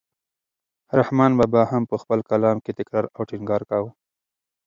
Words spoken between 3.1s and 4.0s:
او ټینګار کاوه.